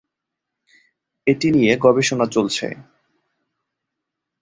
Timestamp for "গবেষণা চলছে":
1.77-2.67